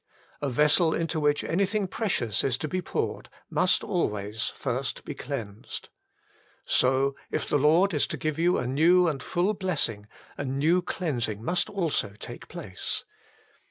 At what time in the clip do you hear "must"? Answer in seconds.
3.51-3.83, 11.43-11.69